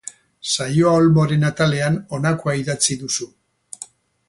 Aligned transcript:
Saioa 0.53 0.93
Olmoren 1.01 1.45
atalean 1.51 1.99
honakoa 2.17 2.57
idatzi 2.63 2.99
duzu. 3.05 3.31